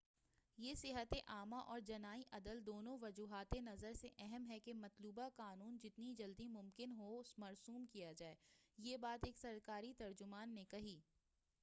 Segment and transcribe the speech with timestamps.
[0.57, 5.77] یہ صحتِ عامہ اور جنائی عدل دونوں وجہاتِ نظر سے اہم ہے کہ مطلوبہ قانون
[5.83, 8.35] جتنی جلد ممکن ہو مرسوم کیا جائے
[8.77, 10.99] یہ بات ایک سرکاری ترجمان نے کہی